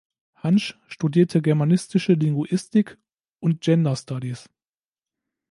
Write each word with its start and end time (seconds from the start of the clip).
Hantzsch 0.33 0.73
studierte 0.87 1.43
germanistische 1.43 2.13
Linguistik 2.13 2.97
und 3.39 3.61
Gender 3.61 3.95
Studies. 3.95 4.49